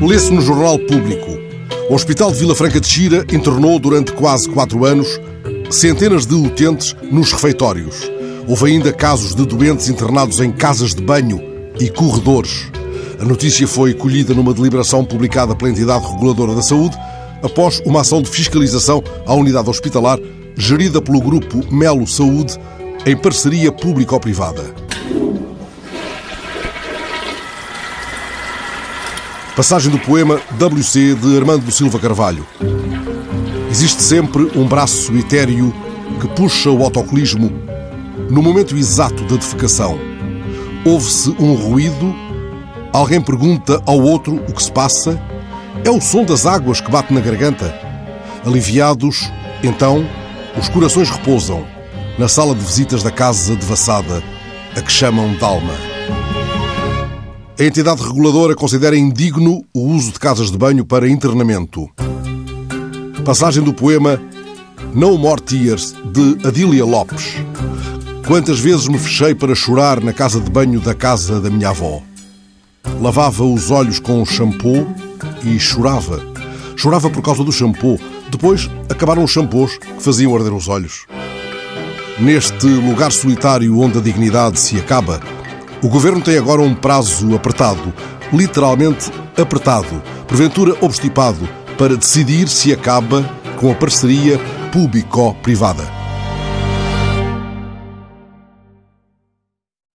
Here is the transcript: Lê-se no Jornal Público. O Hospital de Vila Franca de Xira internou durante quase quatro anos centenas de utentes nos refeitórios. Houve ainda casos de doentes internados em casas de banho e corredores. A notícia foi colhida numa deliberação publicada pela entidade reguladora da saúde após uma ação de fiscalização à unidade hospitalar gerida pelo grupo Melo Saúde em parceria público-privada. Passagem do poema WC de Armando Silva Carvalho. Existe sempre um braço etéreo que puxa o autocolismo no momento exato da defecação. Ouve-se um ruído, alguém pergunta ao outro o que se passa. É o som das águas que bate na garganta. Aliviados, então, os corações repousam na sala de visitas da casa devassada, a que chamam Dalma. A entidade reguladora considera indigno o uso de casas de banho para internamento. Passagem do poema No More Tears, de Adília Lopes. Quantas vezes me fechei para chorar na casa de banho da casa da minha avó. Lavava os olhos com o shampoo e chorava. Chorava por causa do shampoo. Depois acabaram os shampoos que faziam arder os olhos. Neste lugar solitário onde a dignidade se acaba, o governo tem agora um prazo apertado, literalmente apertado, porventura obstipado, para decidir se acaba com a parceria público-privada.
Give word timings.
Lê-se 0.00 0.32
no 0.32 0.40
Jornal 0.40 0.78
Público. 0.78 1.38
O 1.88 1.94
Hospital 1.94 2.32
de 2.32 2.38
Vila 2.38 2.54
Franca 2.54 2.80
de 2.80 2.88
Xira 2.88 3.24
internou 3.32 3.78
durante 3.78 4.12
quase 4.12 4.48
quatro 4.48 4.84
anos 4.84 5.20
centenas 5.70 6.26
de 6.26 6.34
utentes 6.34 6.96
nos 7.10 7.32
refeitórios. 7.32 8.10
Houve 8.48 8.72
ainda 8.72 8.92
casos 8.92 9.34
de 9.34 9.46
doentes 9.46 9.88
internados 9.88 10.40
em 10.40 10.50
casas 10.50 10.94
de 10.94 11.02
banho 11.02 11.40
e 11.78 11.88
corredores. 11.88 12.70
A 13.20 13.24
notícia 13.24 13.66
foi 13.68 13.94
colhida 13.94 14.34
numa 14.34 14.52
deliberação 14.52 15.04
publicada 15.04 15.54
pela 15.54 15.70
entidade 15.70 16.06
reguladora 16.06 16.54
da 16.54 16.62
saúde 16.62 16.96
após 17.42 17.80
uma 17.84 18.00
ação 18.00 18.20
de 18.22 18.30
fiscalização 18.30 19.02
à 19.26 19.34
unidade 19.34 19.70
hospitalar 19.70 20.18
gerida 20.56 21.00
pelo 21.00 21.20
grupo 21.20 21.64
Melo 21.72 22.06
Saúde 22.06 22.58
em 23.06 23.16
parceria 23.16 23.70
público-privada. 23.70 24.81
Passagem 29.62 29.92
do 29.92 29.98
poema 30.00 30.40
WC 30.60 31.14
de 31.14 31.36
Armando 31.36 31.70
Silva 31.70 31.96
Carvalho. 31.96 32.44
Existe 33.70 34.02
sempre 34.02 34.50
um 34.58 34.66
braço 34.66 35.16
etéreo 35.16 35.72
que 36.20 36.26
puxa 36.26 36.68
o 36.68 36.82
autocolismo 36.82 37.48
no 38.28 38.42
momento 38.42 38.76
exato 38.76 39.22
da 39.22 39.36
defecação. 39.36 40.00
Ouve-se 40.84 41.30
um 41.38 41.54
ruído, 41.54 42.12
alguém 42.92 43.20
pergunta 43.20 43.80
ao 43.86 44.00
outro 44.00 44.34
o 44.48 44.52
que 44.52 44.64
se 44.64 44.72
passa. 44.72 45.22
É 45.84 45.90
o 45.92 46.00
som 46.00 46.24
das 46.24 46.44
águas 46.44 46.80
que 46.80 46.90
bate 46.90 47.14
na 47.14 47.20
garganta. 47.20 47.72
Aliviados, 48.44 49.30
então, 49.62 50.04
os 50.58 50.68
corações 50.68 51.08
repousam 51.08 51.64
na 52.18 52.26
sala 52.26 52.52
de 52.52 52.64
visitas 52.64 53.04
da 53.04 53.12
casa 53.12 53.54
devassada, 53.54 54.24
a 54.74 54.82
que 54.82 54.90
chamam 54.90 55.32
Dalma. 55.36 55.91
A 57.62 57.64
entidade 57.64 58.02
reguladora 58.02 58.56
considera 58.56 58.96
indigno 58.96 59.64
o 59.72 59.86
uso 59.86 60.10
de 60.10 60.18
casas 60.18 60.50
de 60.50 60.58
banho 60.58 60.84
para 60.84 61.08
internamento. 61.08 61.88
Passagem 63.24 63.62
do 63.62 63.72
poema 63.72 64.20
No 64.92 65.16
More 65.16 65.40
Tears, 65.40 65.94
de 66.06 66.44
Adília 66.44 66.84
Lopes. 66.84 67.36
Quantas 68.26 68.58
vezes 68.58 68.88
me 68.88 68.98
fechei 68.98 69.32
para 69.32 69.54
chorar 69.54 70.00
na 70.00 70.12
casa 70.12 70.40
de 70.40 70.50
banho 70.50 70.80
da 70.80 70.92
casa 70.92 71.40
da 71.40 71.48
minha 71.48 71.68
avó. 71.68 72.02
Lavava 73.00 73.44
os 73.44 73.70
olhos 73.70 74.00
com 74.00 74.20
o 74.20 74.26
shampoo 74.26 74.84
e 75.44 75.56
chorava. 75.60 76.20
Chorava 76.74 77.08
por 77.10 77.22
causa 77.22 77.44
do 77.44 77.52
shampoo. 77.52 77.96
Depois 78.28 78.68
acabaram 78.90 79.22
os 79.22 79.30
shampoos 79.30 79.78
que 79.78 80.02
faziam 80.02 80.34
arder 80.34 80.52
os 80.52 80.66
olhos. 80.66 81.06
Neste 82.18 82.66
lugar 82.66 83.12
solitário 83.12 83.78
onde 83.78 83.98
a 83.98 84.02
dignidade 84.02 84.58
se 84.58 84.80
acaba, 84.80 85.20
o 85.82 85.88
governo 85.88 86.20
tem 86.20 86.38
agora 86.38 86.62
um 86.62 86.74
prazo 86.74 87.34
apertado, 87.34 87.92
literalmente 88.32 89.10
apertado, 89.36 90.00
porventura 90.28 90.76
obstipado, 90.80 91.48
para 91.76 91.96
decidir 91.96 92.48
se 92.48 92.72
acaba 92.72 93.22
com 93.56 93.70
a 93.70 93.74
parceria 93.74 94.38
público-privada. 94.70 95.91